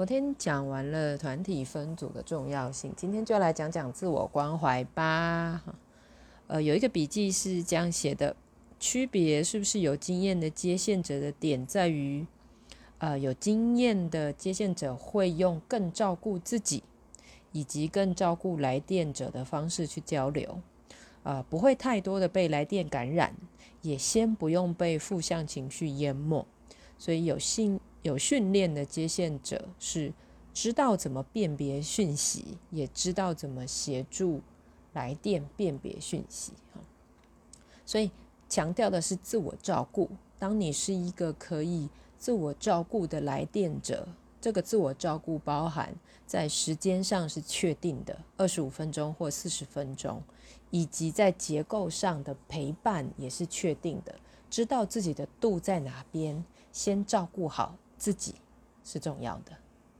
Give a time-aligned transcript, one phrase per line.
[0.00, 5.62] 昨天讲完了团体分组的重要性，今天就来讲讲自我关怀吧。
[6.46, 8.34] 呃，有一个笔记是这样写的：
[8.78, 12.26] 区别是不是有经验的接线者的点在于，
[12.96, 16.82] 呃，有经验的接线者会用更照顾自己
[17.52, 20.62] 以及更照顾来电者的方式去交流，
[21.24, 23.34] 呃，不会太多的被来电感染，
[23.82, 26.46] 也先不用被负向情绪淹没，
[26.96, 27.78] 所以有信。
[28.02, 30.12] 有训练的接线者是
[30.54, 34.40] 知道怎么辨别讯息，也知道怎么协助
[34.92, 36.52] 来电辨别讯息。
[37.84, 38.10] 所以
[38.48, 40.08] 强调的是自我照顾。
[40.38, 44.08] 当你是一个可以自我照顾的来电者，
[44.40, 45.94] 这个自我照顾包含
[46.26, 50.22] 在时间上是确定的，二十五分钟或四十分钟，
[50.70, 56.42] 以及在结构上的陪伴也是确定的，知道自己的度在哪边，
[56.72, 57.76] 先照顾好。
[58.00, 58.34] 自己
[58.82, 59.52] 是重要的。